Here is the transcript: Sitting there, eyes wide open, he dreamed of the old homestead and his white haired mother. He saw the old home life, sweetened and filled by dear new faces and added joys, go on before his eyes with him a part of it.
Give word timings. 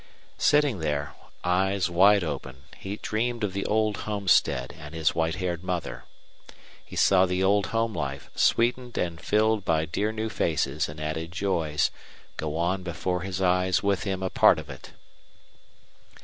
Sitting 0.39 0.79
there, 0.79 1.13
eyes 1.43 1.87
wide 1.87 2.23
open, 2.23 2.63
he 2.75 2.95
dreamed 3.03 3.43
of 3.43 3.53
the 3.53 3.67
old 3.67 3.97
homestead 3.97 4.73
and 4.75 4.95
his 4.95 5.13
white 5.13 5.35
haired 5.35 5.63
mother. 5.63 6.05
He 6.83 6.95
saw 6.95 7.27
the 7.27 7.43
old 7.43 7.67
home 7.67 7.93
life, 7.93 8.31
sweetened 8.33 8.97
and 8.97 9.21
filled 9.21 9.63
by 9.63 9.85
dear 9.85 10.11
new 10.11 10.29
faces 10.29 10.89
and 10.89 10.99
added 10.99 11.31
joys, 11.31 11.91
go 12.35 12.57
on 12.57 12.81
before 12.81 13.21
his 13.21 13.43
eyes 13.43 13.83
with 13.83 14.01
him 14.03 14.23
a 14.23 14.31
part 14.31 14.57
of 14.57 14.71
it. 14.71 14.89